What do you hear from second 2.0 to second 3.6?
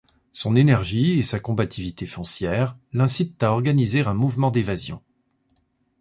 foncières l'incitent à